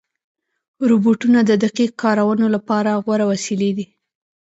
روبوټونه 0.89 1.39
د 1.49 1.51
دقیق 1.63 1.91
کارونو 2.03 2.45
لپاره 2.55 2.91
غوره 3.05 3.25
وسیلې 3.31 3.71
دي. 3.77 3.85